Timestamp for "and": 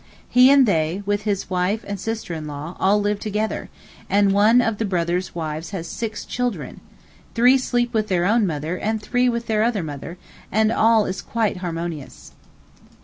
0.49-0.65, 1.87-1.99, 4.09-4.31, 8.79-8.99